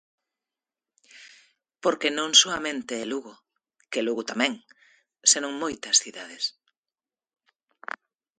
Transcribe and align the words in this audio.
Porque 1.83 2.09
non 2.17 2.31
soamente 2.41 2.93
é 3.03 3.05
Lugo, 3.11 3.33
que 3.91 4.05
Lugo 4.07 4.23
tamén, 4.31 4.53
senón 5.31 5.53
moitas 5.63 5.95
cidades. 6.03 6.43